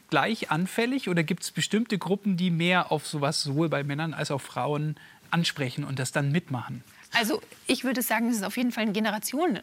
[0.10, 4.30] gleich anfällig oder gibt es bestimmte Gruppen, die mehr auf sowas sowohl bei Männern als
[4.30, 4.96] auch Frauen
[5.32, 6.84] ansprechen und das dann mitmachen?
[7.12, 9.62] Also ich würde sagen, es ist auf jeden Fall ein Generationen.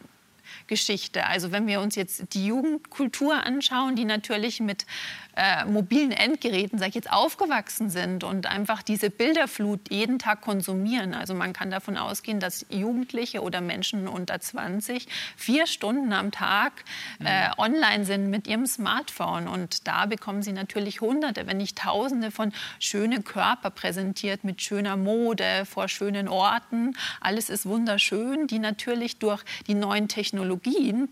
[0.67, 1.25] Geschichte.
[1.25, 4.85] Also wenn wir uns jetzt die Jugendkultur anschauen, die natürlich mit
[5.39, 11.13] äh, mobilen Endgeräten, sag ich jetzt, aufgewachsen sind und einfach diese Bilderflut jeden Tag konsumieren.
[11.13, 15.07] Also man kann davon ausgehen, dass Jugendliche oder Menschen unter 20
[15.37, 16.83] vier Stunden am Tag
[17.23, 17.53] äh, mhm.
[17.57, 19.47] online sind mit ihrem Smartphone.
[19.47, 24.97] Und da bekommen sie natürlich Hunderte, wenn nicht Tausende von schönen Körper präsentiert mit schöner
[24.97, 26.97] Mode, vor schönen Orten.
[27.21, 30.38] Alles ist wunderschön, die natürlich durch die neuen Technologien,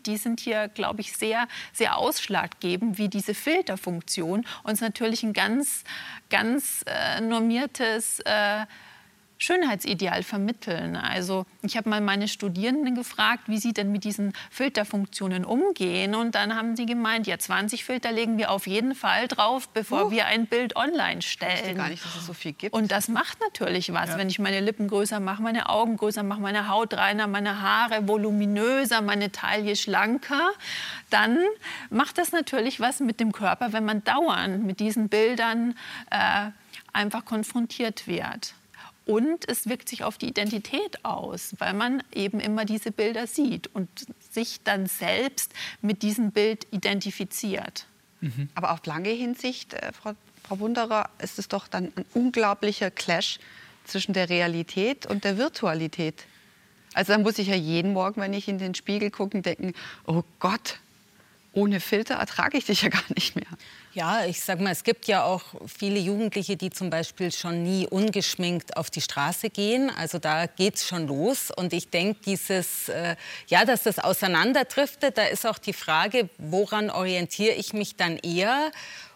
[0.05, 5.83] die sind hier, glaube ich, sehr, sehr ausschlaggebend, wie diese Filterfunktion uns natürlich ein ganz,
[6.29, 8.65] ganz äh, normiertes äh,
[9.37, 10.95] Schönheitsideal vermitteln.
[10.95, 16.15] Also ich habe mal meine Studierenden gefragt, wie sie denn mit diesen Filterfunktionen umgehen.
[16.15, 20.07] Und dann haben sie gemeint, ja, 20 Filter legen wir auf jeden Fall drauf, bevor
[20.07, 21.71] uh, wir ein Bild online stellen.
[21.71, 22.73] Ich gar nicht, dass es so viel gibt.
[22.73, 24.17] Und das macht natürlich was, ja.
[24.17, 28.07] wenn ich meine Lippen größer mache, meine Augen größer mache, meine Haut reiner, meine Haare
[28.07, 30.51] voluminöser, meine Taille schlanker,
[31.09, 31.37] dann
[31.89, 35.75] macht das natürlich was mit dem Körper, wenn man dauernd mit diesen Bildern
[36.09, 36.49] äh,
[36.93, 38.53] einfach konfrontiert wird.
[39.07, 43.67] Und es wirkt sich auf die Identität aus, weil man eben immer diese Bilder sieht
[43.73, 43.87] und
[44.29, 47.87] sich dann selbst mit diesem Bild identifiziert.
[48.19, 48.49] Mhm.
[48.53, 50.11] Aber auf lange Hinsicht, äh, Frau,
[50.43, 53.39] Frau Wunderer, ist es doch dann ein unglaublicher Clash
[53.85, 56.25] zwischen der Realität und der Virtualität.
[56.93, 59.73] Also dann muss ich ja jeden Morgen, wenn ich in den Spiegel gucke, denken,
[60.05, 60.79] oh Gott,
[61.57, 63.47] ohne Filter ertrage ich dich ja gar nicht mehr.
[63.93, 67.87] Ja, ich sag mal, es gibt ja auch viele Jugendliche, die zum Beispiel schon nie
[67.87, 69.89] ungeschminkt auf die Straße gehen.
[69.97, 71.49] Also da geht's schon los.
[71.49, 73.15] Und ich denke, dieses, äh,
[73.47, 78.71] ja, dass das auseinanderdriftet, da ist auch die Frage, woran orientiere ich mich dann eher?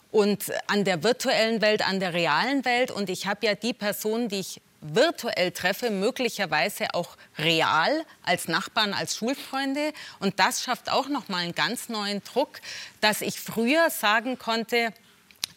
[0.10, 2.90] Und an der virtuellen Welt, an der realen Welt.
[2.90, 8.94] Und ich habe ja die Personen, die ich virtuell treffe, möglicherweise auch real als Nachbarn,
[8.94, 9.94] als Schulfreunde.
[10.20, 12.60] Und das schafft auch noch mal einen ganz neuen Druck,
[13.00, 14.94] dass ich früher sagen konnte,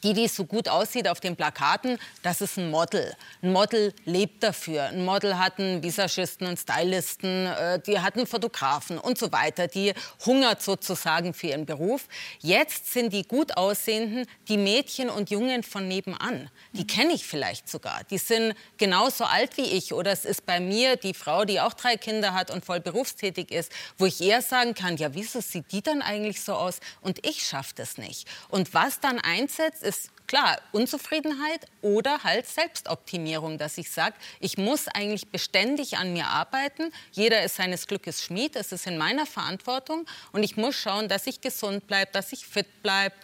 [0.04, 3.16] die, die so gut aussieht auf den Plakaten, das ist ein Model.
[3.42, 4.84] Ein Model lebt dafür.
[4.84, 9.66] Ein Model hat einen Visagisten, einen Stylisten, äh, die hat einen Fotografen und so weiter.
[9.66, 12.06] Die hungert sozusagen für ihren Beruf.
[12.40, 16.50] Jetzt sind die gut aussehenden die Mädchen und Jungen von nebenan.
[16.72, 18.02] Die kenne ich vielleicht sogar.
[18.10, 19.92] Die sind genauso alt wie ich.
[19.92, 23.50] Oder es ist bei mir die Frau, die auch drei Kinder hat und voll berufstätig
[23.50, 26.80] ist, wo ich eher sagen kann, ja, wieso sieht die dann eigentlich so aus?
[27.00, 28.28] Und ich schaffe das nicht.
[28.48, 34.58] Und was dann einsetzt, ist ist klar Unzufriedenheit oder halt Selbstoptimierung, dass ich sage, ich
[34.58, 36.90] muss eigentlich beständig an mir arbeiten.
[37.12, 41.26] Jeder ist seines Glückes Schmied, es ist in meiner Verantwortung und ich muss schauen, dass
[41.26, 43.14] ich gesund bleibe, dass ich fit bleibe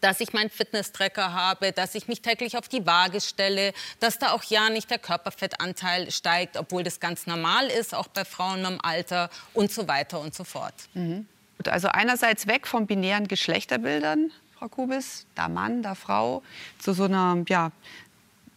[0.00, 4.32] dass ich meinen Fitness-Tracker habe, dass ich mich täglich auf die Waage stelle, dass da
[4.32, 8.78] auch ja nicht der Körperfettanteil steigt, obwohl das ganz normal ist, auch bei Frauen im
[8.84, 10.74] Alter und so weiter und so fort.
[10.92, 11.26] Mhm.
[11.66, 16.42] Also einerseits weg von binären Geschlechterbildern, Frau Kubis, da Mann, da Frau,
[16.78, 17.72] zu so einer, ja,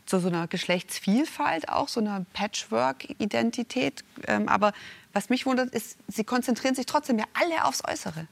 [0.05, 4.05] zu so einer Geschlechtsvielfalt auch, so einer Patchwork-Identität.
[4.25, 4.71] Ähm, aber
[5.11, 8.27] was mich wundert, ist, Sie konzentrieren sich trotzdem ja alle aufs Äußere.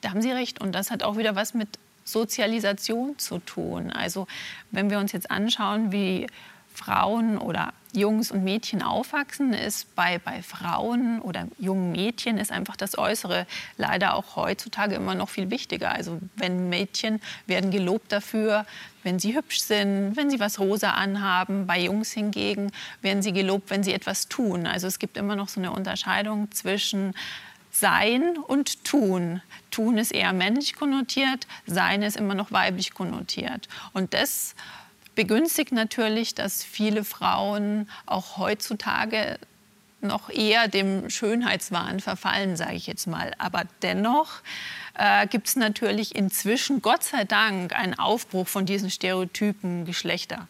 [0.00, 0.60] Da haben Sie recht.
[0.60, 3.92] Und das hat auch wieder was mit Sozialisation zu tun.
[3.92, 4.26] Also
[4.72, 6.26] wenn wir uns jetzt anschauen, wie
[6.74, 12.76] Frauen oder Jungs und Mädchen aufwachsen, ist bei, bei Frauen oder jungen Mädchen ist einfach
[12.76, 15.92] das Äußere leider auch heutzutage immer noch viel wichtiger.
[15.92, 18.64] Also wenn Mädchen werden gelobt dafür,
[19.02, 21.66] wenn sie hübsch sind, wenn sie was rosa anhaben.
[21.66, 22.70] Bei Jungs hingegen
[23.02, 24.66] werden sie gelobt, wenn sie etwas tun.
[24.66, 27.14] Also es gibt immer noch so eine Unterscheidung zwischen
[27.70, 29.42] sein und tun.
[29.70, 33.68] Tun ist eher männlich konnotiert, sein ist immer noch weiblich konnotiert.
[33.92, 34.54] Und das
[35.14, 39.38] begünstigt natürlich, dass viele Frauen auch heutzutage
[40.00, 43.32] noch eher dem Schönheitswahn verfallen, sage ich jetzt mal.
[43.38, 44.40] Aber dennoch
[44.94, 50.48] äh, gibt es natürlich inzwischen, Gott sei Dank, einen Aufbruch von diesen stereotypen Geschlechter.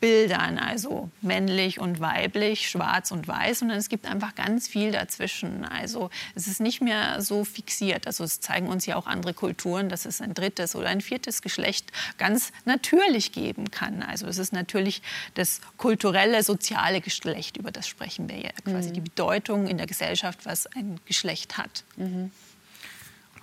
[0.00, 5.64] Bildern, also männlich und weiblich, schwarz und weiß, sondern es gibt einfach ganz viel dazwischen.
[5.64, 8.06] Also es ist nicht mehr so fixiert.
[8.06, 11.42] Also es zeigen uns ja auch andere Kulturen, dass es ein drittes oder ein viertes
[11.42, 14.02] Geschlecht ganz natürlich geben kann.
[14.02, 15.02] Also es ist natürlich
[15.34, 18.94] das kulturelle, soziale Geschlecht, über das sprechen wir ja quasi, mhm.
[18.94, 21.84] die Bedeutung in der Gesellschaft, was ein Geschlecht hat.
[21.96, 22.30] Mhm.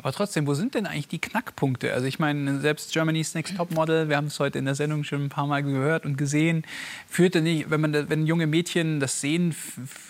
[0.05, 1.91] Aber trotzdem, wo sind denn eigentlich die Knackpunkte?
[1.91, 5.03] Also ich meine, selbst Germany's Next Top Model, wir haben es heute in der Sendung
[5.03, 6.63] schon ein paar Mal gehört und gesehen,
[7.09, 9.55] führt ja nicht, wenn man, wenn junge Mädchen das sehen,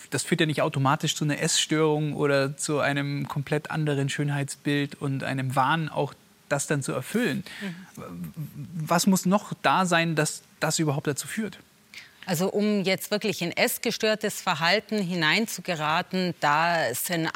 [0.10, 5.24] das führt ja nicht automatisch zu einer Essstörung oder zu einem komplett anderen Schönheitsbild und
[5.24, 6.14] einem Wahn auch
[6.50, 7.46] das dann zu erfüllen.
[7.62, 8.34] Mhm.
[8.74, 11.58] Was muss noch da sein, dass das überhaupt dazu führt?
[12.26, 17.30] Also um jetzt wirklich in essgestörtes Verhalten hineinzugeraten, da sind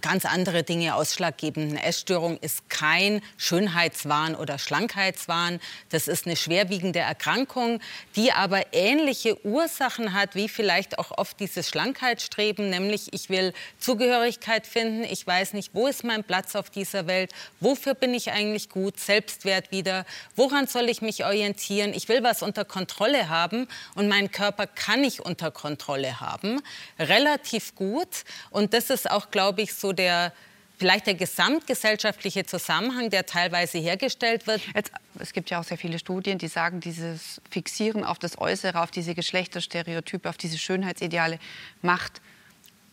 [0.00, 1.72] ganz andere Dinge ausschlaggebend.
[1.72, 5.60] Eine Essstörung ist kein Schönheitswahn oder Schlankheitswahn.
[5.90, 7.80] Das ist eine schwerwiegende Erkrankung,
[8.16, 14.66] die aber ähnliche Ursachen hat wie vielleicht auch oft dieses Schlankheitsstreben, nämlich ich will Zugehörigkeit
[14.66, 18.68] finden, ich weiß nicht, wo ist mein Platz auf dieser Welt, wofür bin ich eigentlich
[18.68, 24.08] gut, Selbstwert wieder, woran soll ich mich orientieren, ich will was unter Kontrolle haben und
[24.08, 26.60] meinen Körper kann ich unter Kontrolle haben,
[26.98, 28.24] relativ gut.
[28.50, 30.32] Und das ist auch, glaube ich, so der
[30.78, 34.62] vielleicht der gesamtgesellschaftliche Zusammenhang, der teilweise hergestellt wird.
[34.74, 38.82] Jetzt, es gibt ja auch sehr viele Studien, die sagen, dieses Fixieren auf das Äußere,
[38.82, 41.38] auf diese Geschlechterstereotype, auf diese Schönheitsideale
[41.82, 42.20] macht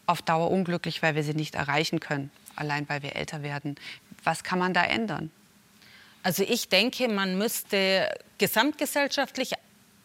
[0.05, 3.75] auf Dauer unglücklich, weil wir sie nicht erreichen können, allein weil wir älter werden.
[4.23, 5.31] Was kann man da ändern?
[6.21, 9.53] Also ich denke, man müsste gesamtgesellschaftlich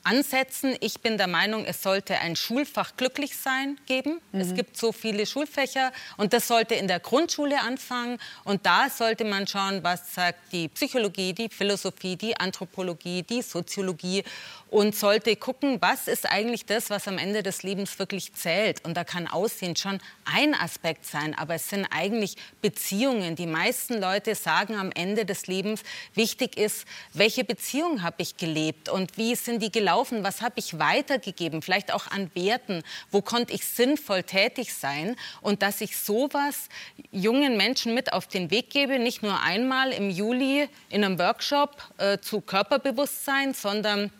[0.04, 0.76] ansetzen.
[0.80, 4.20] Ich bin der Meinung, es sollte ein Schulfach glücklich sein geben.
[4.32, 4.40] Mhm.
[4.40, 8.18] Es gibt so viele Schulfächer und das sollte in der Grundschule anfangen.
[8.44, 14.22] Und da sollte man schauen, was sagt die Psychologie, die Philosophie, die Anthropologie, die Soziologie
[14.70, 18.84] und sollte gucken, was ist eigentlich das, was am Ende des Lebens wirklich zählt.
[18.84, 23.36] Und da kann Aussehen schon ein Aspekt sein, aber es sind eigentlich Beziehungen.
[23.36, 25.82] Die meisten Leute sagen am Ende des Lebens,
[26.14, 30.54] wichtig ist, welche Beziehung habe ich gelebt und wie sind die gelaufen gelaufen, was habe
[30.56, 35.96] ich weitergegeben, vielleicht auch an Werten, wo konnte ich sinnvoll tätig sein und dass ich
[35.96, 36.68] sowas
[37.12, 41.76] jungen Menschen mit auf den Weg gebe, nicht nur einmal im Juli in einem Workshop
[41.98, 44.10] äh, zu Körperbewusstsein, sondern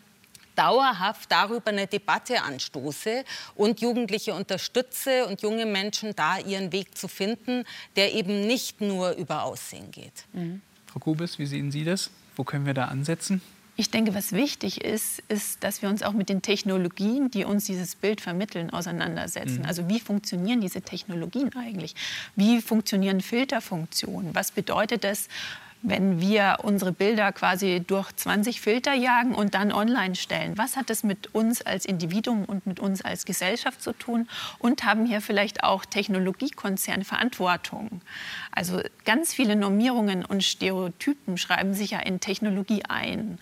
[0.55, 7.09] dauerhaft darüber eine Debatte anstoße und Jugendliche unterstütze und junge Menschen da ihren Weg zu
[7.09, 7.65] finden,
[7.97, 10.25] der eben nicht nur über Aussehen geht.
[10.31, 10.61] Mhm.
[10.87, 12.09] Frau Kubis, wie sehen Sie das?
[12.37, 13.41] Wo können wir da ansetzen?
[13.77, 17.65] Ich denke, was wichtig ist, ist, dass wir uns auch mit den Technologien, die uns
[17.65, 19.59] dieses Bild vermitteln, auseinandersetzen.
[19.59, 19.65] Mhm.
[19.65, 21.93] Also wie funktionieren diese Technologien eigentlich?
[22.35, 24.33] Wie funktionieren Filterfunktionen?
[24.33, 25.27] Was bedeutet das
[25.87, 30.57] wenn wir unsere Bilder quasi durch 20 Filter jagen und dann online stellen?
[30.57, 34.27] Was hat das mit uns als Individuum und mit uns als Gesellschaft zu tun?
[34.59, 38.01] Und haben hier vielleicht auch Technologiekonzerne Verantwortung?
[38.51, 43.39] Also ganz viele Normierungen und Stereotypen schreiben sich ja in Technologie ein.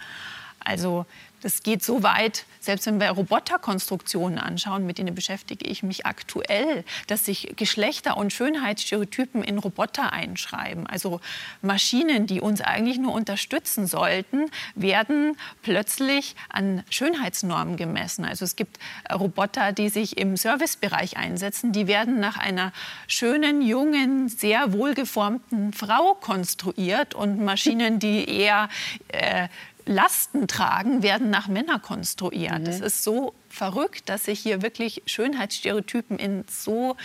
[0.60, 1.06] Also
[1.44, 6.86] das geht so weit, selbst wenn wir Roboterkonstruktionen anschauen, mit denen beschäftige ich mich aktuell,
[7.08, 10.88] dass sich Geschlechter- und Schönheitsstereotypen in Roboter einschreiben.
[10.88, 11.20] Also
[11.62, 18.24] Maschinen, die uns eigentlich nur unterstützen sollten, werden plötzlich an Schönheitsnormen gemessen.
[18.24, 18.80] Also es gibt
[19.14, 22.72] Roboter, die sich im Servicebereich einsetzen, die werden nach einer
[23.08, 28.70] schönen, jungen, sehr wohlgeformten Frau konstruiert und Maschinen, die eher
[29.10, 29.50] äh,
[29.86, 32.60] Lasten tragen, werden nach Männern konstruiert.
[32.60, 32.66] Mhm.
[32.66, 36.96] Das ist so verrückt, dass sich hier wirklich Schönheitsstereotypen in so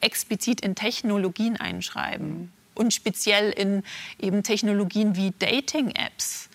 [0.00, 2.28] explizit in Technologien einschreiben.
[2.28, 2.52] Mhm.
[2.74, 3.82] Und speziell in
[4.20, 6.49] eben Technologien wie Dating-Apps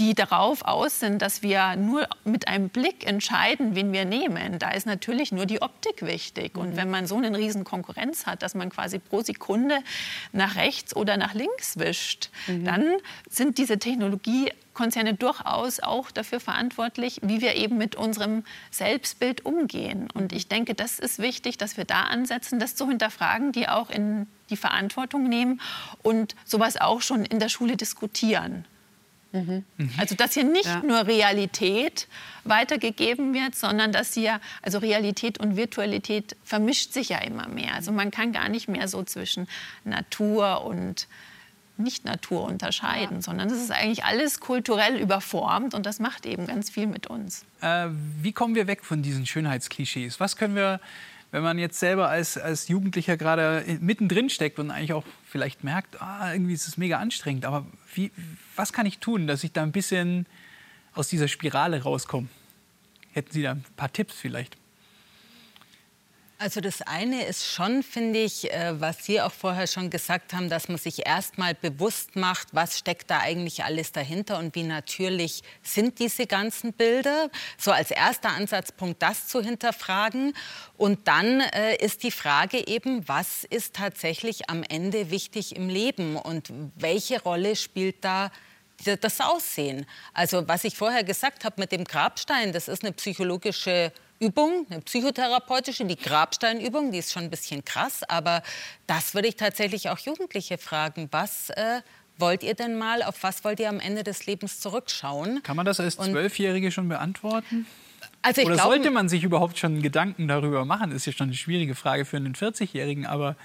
[0.00, 4.58] die darauf aus sind, dass wir nur mit einem Blick entscheiden, wen wir nehmen.
[4.58, 6.56] Da ist natürlich nur die Optik wichtig.
[6.56, 6.76] Und mhm.
[6.76, 9.80] wenn man so eine riesen Konkurrenz hat, dass man quasi pro Sekunde
[10.32, 12.64] nach rechts oder nach links wischt, mhm.
[12.64, 12.86] dann
[13.28, 20.08] sind diese Technologiekonzerne durchaus auch dafür verantwortlich, wie wir eben mit unserem Selbstbild umgehen.
[20.14, 23.90] Und ich denke, das ist wichtig, dass wir da ansetzen, das zu hinterfragen, die auch
[23.90, 25.60] in die Verantwortung nehmen
[26.02, 28.64] und sowas auch schon in der Schule diskutieren.
[29.32, 29.64] Mhm.
[29.96, 30.82] Also dass hier nicht ja.
[30.82, 32.08] nur Realität
[32.44, 37.74] weitergegeben wird, sondern dass hier, also Realität und Virtualität vermischt sich ja immer mehr.
[37.74, 39.46] Also man kann gar nicht mehr so zwischen
[39.84, 41.06] Natur und
[41.76, 43.22] nicht-Natur unterscheiden, ja.
[43.22, 47.44] sondern das ist eigentlich alles kulturell überformt und das macht eben ganz viel mit uns.
[47.60, 47.88] Äh,
[48.20, 50.20] wie kommen wir weg von diesen Schönheitsklischees?
[50.20, 50.80] Was können wir
[51.30, 56.00] wenn man jetzt selber als, als Jugendlicher gerade mittendrin steckt und eigentlich auch vielleicht merkt,
[56.00, 58.10] ah, irgendwie ist es mega anstrengend, aber wie,
[58.56, 60.26] was kann ich tun, dass ich da ein bisschen
[60.94, 62.28] aus dieser Spirale rauskomme?
[63.12, 64.56] Hätten Sie da ein paar Tipps vielleicht?
[66.42, 70.48] Also das eine ist schon, finde ich, äh, was Sie auch vorher schon gesagt haben,
[70.48, 75.42] dass man sich erstmal bewusst macht, was steckt da eigentlich alles dahinter und wie natürlich
[75.62, 77.28] sind diese ganzen Bilder.
[77.58, 80.32] So als erster Ansatzpunkt das zu hinterfragen.
[80.78, 86.16] Und dann äh, ist die Frage eben, was ist tatsächlich am Ende wichtig im Leben
[86.16, 88.32] und welche Rolle spielt da
[88.82, 89.84] das Aussehen?
[90.14, 94.82] Also was ich vorher gesagt habe mit dem Grabstein, das ist eine psychologische Übung, eine
[94.82, 98.42] psychotherapeutische, die Grabsteinübung, die ist schon ein bisschen krass, aber
[98.86, 101.08] das würde ich tatsächlich auch Jugendliche fragen.
[101.10, 101.80] Was äh,
[102.18, 105.42] wollt ihr denn mal, auf was wollt ihr am Ende des Lebens zurückschauen?
[105.42, 107.66] Kann man das als Zwölfjährige schon beantworten?
[108.20, 110.90] Also Oder glaub, sollte man sich überhaupt schon Gedanken darüber machen?
[110.90, 113.36] Das ist ja schon eine schwierige Frage für einen 40-Jährigen, aber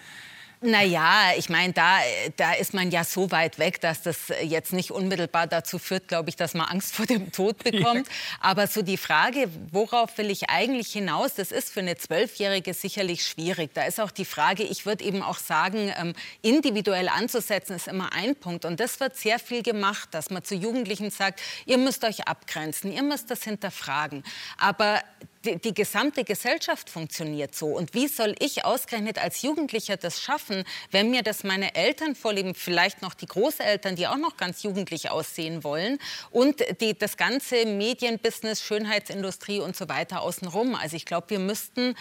[0.61, 1.99] naja, ich meine, da,
[2.37, 6.29] da ist man ja so weit weg, dass das jetzt nicht unmittelbar dazu führt, glaube
[6.29, 7.85] ich, dass man Angst vor dem Tod bekommt.
[7.95, 8.11] Ja.
[8.39, 13.25] Aber so die Frage, worauf will ich eigentlich hinaus, das ist für eine Zwölfjährige sicherlich
[13.25, 13.73] schwierig.
[13.73, 18.13] Da ist auch die Frage, ich würde eben auch sagen, ähm, individuell anzusetzen ist immer
[18.13, 18.65] ein Punkt.
[18.65, 22.91] Und das wird sehr viel gemacht, dass man zu Jugendlichen sagt, ihr müsst euch abgrenzen,
[22.91, 24.23] ihr müsst das hinterfragen.
[24.57, 25.01] Aber
[25.45, 27.67] die, die, gesamte Gesellschaft funktioniert so.
[27.67, 32.55] Und wie soll ich ausgerechnet als Jugendlicher das schaffen, wenn mir das meine Eltern vorleben,
[32.55, 35.99] vielleicht noch die Großeltern, die auch noch ganz jugendlich aussehen wollen
[36.31, 40.75] und die, das ganze Medienbusiness, Schönheitsindustrie und so weiter außenrum.
[40.75, 41.95] Also ich glaube, wir müssten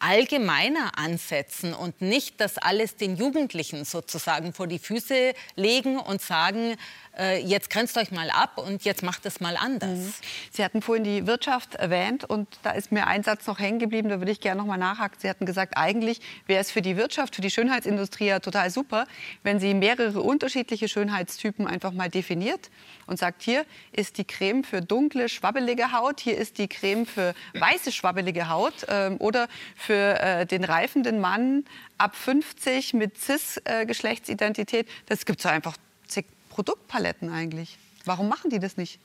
[0.00, 6.76] allgemeiner ansetzen und nicht das alles den Jugendlichen sozusagen vor die Füße legen und sagen,
[7.18, 9.98] äh, jetzt grenzt euch mal ab und jetzt macht es mal anders.
[9.98, 10.12] Mhm.
[10.52, 14.08] Sie hatten vorhin die Wirtschaft erwähnt und da ist mir ein Satz noch hängen geblieben,
[14.08, 15.18] da würde ich gerne noch mal nachhaken.
[15.20, 19.06] Sie hatten gesagt, eigentlich wäre es für die Wirtschaft, für die Schönheitsindustrie ja total super,
[19.42, 22.70] wenn sie mehrere unterschiedliche Schönheitstypen einfach mal definiert
[23.06, 27.34] und sagt, hier ist die Creme für dunkle, schwabbelige Haut, hier ist die Creme für
[27.54, 31.64] weiße, schwabbelige Haut ähm, oder für äh, den reifenden Mann
[31.98, 34.86] ab 50 mit Cis-Geschlechtsidentität.
[34.86, 35.76] Äh, das gibt es einfach
[36.06, 37.78] zig Produktpaletten eigentlich.
[38.04, 38.98] Warum machen die das nicht?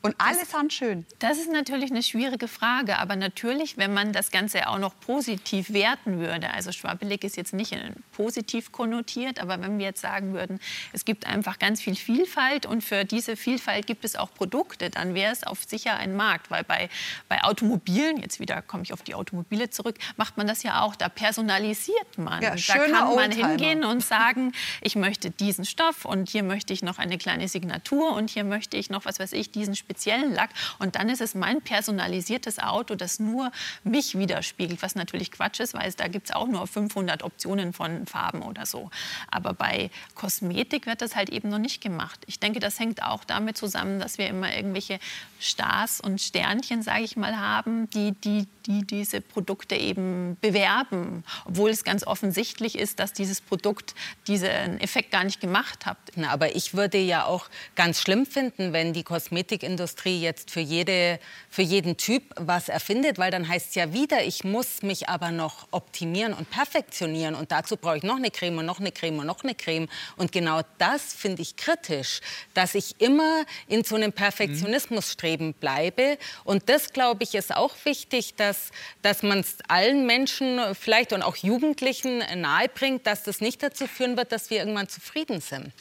[0.00, 1.04] Und allesamt schön.
[1.18, 2.98] Das ist natürlich eine schwierige Frage.
[2.98, 7.52] Aber natürlich, wenn man das Ganze auch noch positiv werten würde, also schwabbelig ist jetzt
[7.52, 7.76] nicht
[8.12, 10.60] positiv konnotiert, aber wenn wir jetzt sagen würden,
[10.92, 15.14] es gibt einfach ganz viel Vielfalt und für diese Vielfalt gibt es auch Produkte, dann
[15.14, 16.48] wäre es auf sicher ein Markt.
[16.50, 16.88] Weil bei,
[17.28, 20.94] bei Automobilen, jetzt wieder komme ich auf die Automobile zurück, macht man das ja auch.
[20.94, 22.40] Da personalisiert man.
[22.40, 23.48] Ja, da kann man Oldtimer.
[23.48, 28.12] hingehen und sagen, ich möchte diesen Stoff und hier möchte ich noch eine kleine Signatur
[28.12, 30.50] und hier möchte ich noch, was weiß ich, diesen speziellen Lack.
[30.78, 33.50] Und dann ist es mein personalisiertes Auto, das nur
[33.84, 37.72] mich widerspiegelt, was natürlich Quatsch ist, weil es, da gibt es auch nur 500 Optionen
[37.72, 38.90] von Farben oder so.
[39.30, 42.20] Aber bei Kosmetik wird das halt eben noch nicht gemacht.
[42.26, 44.98] Ich denke, das hängt auch damit zusammen, dass wir immer irgendwelche
[45.40, 51.70] Stars und Sternchen, sage ich mal, haben, die, die, die diese Produkte eben bewerben, obwohl
[51.70, 53.94] es ganz offensichtlich ist, dass dieses Produkt
[54.26, 55.96] diesen Effekt gar nicht gemacht hat.
[56.16, 61.18] Na, aber ich würde ja auch ganz schlimm finden, wenn die Kosmetikindustrie jetzt für, jede,
[61.50, 65.30] für jeden Typ was erfindet, weil dann heißt es ja wieder, ich muss mich aber
[65.30, 69.18] noch optimieren und perfektionieren und dazu brauche ich noch eine Creme und noch eine Creme
[69.20, 69.88] und noch eine Creme.
[70.16, 72.20] Und genau das finde ich kritisch,
[72.54, 76.18] dass ich immer in so einem Perfektionismusstreben bleibe.
[76.44, 78.70] Und das, glaube ich, ist auch wichtig, dass,
[79.02, 84.16] dass man es allen Menschen vielleicht und auch Jugendlichen nahebringt, dass das nicht dazu führen
[84.16, 85.72] wird, dass wir irgendwann zufrieden sind.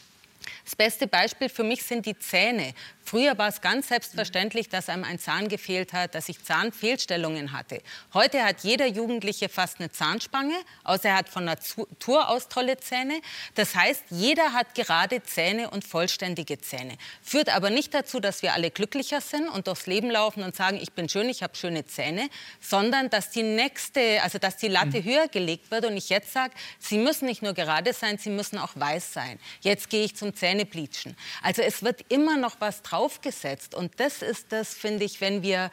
[0.64, 2.74] Das beste Beispiel für mich sind die Zähne.
[3.08, 7.82] Früher war es ganz selbstverständlich, dass einem ein Zahn gefehlt hat, dass ich Zahnfehlstellungen hatte.
[8.14, 10.54] Heute hat jeder Jugendliche fast eine Zahnspange,
[10.84, 13.22] außer er hat von Natur aus tolle Zähne.
[13.56, 16.98] Das heißt, jeder hat gerade Zähne und vollständige Zähne.
[17.22, 20.76] Führt aber nicht dazu, dass wir alle glücklicher sind und durchs Leben laufen und sagen,
[20.76, 22.28] ich bin schön, ich habe schöne Zähne,
[22.60, 25.06] sondern dass die nächste, also dass die Latte mhm.
[25.06, 28.58] höher gelegt wird und ich jetzt sage, sie müssen nicht nur gerade sein, sie müssen
[28.58, 29.40] auch weiß sein.
[29.62, 31.16] Jetzt gehe ich zum Zähnebleachen.
[31.42, 33.76] Also es wird immer noch was drauf draufgesetzt.
[33.76, 35.72] Und das ist das, finde ich, wenn wir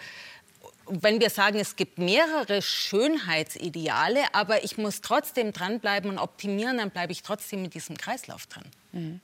[0.86, 6.90] wenn wir sagen, es gibt mehrere Schönheitsideale, aber ich muss trotzdem dranbleiben und optimieren, dann
[6.90, 8.64] bleibe ich trotzdem mit diesem Kreislauf drin.
[8.92, 9.20] Mhm.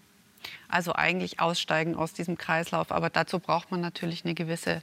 [0.68, 4.80] Also eigentlich aussteigen aus diesem Kreislauf, aber dazu braucht man natürlich eine gewisse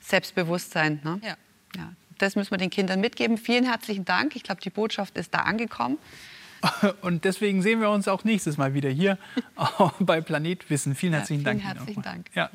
[0.00, 1.00] Selbstbewusstsein.
[1.04, 1.20] Ne?
[1.22, 1.36] Ja.
[1.76, 1.92] ja.
[2.18, 3.38] Das müssen wir den Kindern mitgeben.
[3.38, 4.34] Vielen herzlichen Dank.
[4.34, 5.96] Ich glaube, die Botschaft ist da angekommen.
[7.02, 9.18] Und deswegen sehen wir uns auch nächstes Mal wieder hier
[10.00, 10.94] bei Planet Wissen.
[10.94, 11.76] Vielen herzlichen ja, vielen Dank.
[11.76, 12.30] Herzlichen Dank.
[12.34, 12.50] Ja.